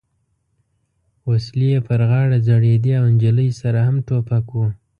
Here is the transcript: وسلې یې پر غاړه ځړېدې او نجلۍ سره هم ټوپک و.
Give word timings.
وسلې 1.29 1.67
یې 1.73 1.79
پر 1.87 1.99
غاړه 2.09 2.37
ځړېدې 2.47 2.91
او 2.99 3.03
نجلۍ 3.13 3.49
سره 3.61 3.79
هم 3.87 3.95
ټوپک 4.07 4.47
و. 4.53 4.57